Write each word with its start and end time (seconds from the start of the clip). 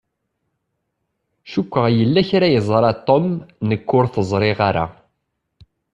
Cukkeɣ 1.51 1.85
yella 1.97 2.21
kra 2.29 2.47
i 2.49 2.53
yeẓṛa 2.55 2.91
Tom 3.07 3.27
nekk 3.67 3.89
ur 3.97 4.05
t-ẓṛiɣ 4.13 4.59
ara. 4.69 4.85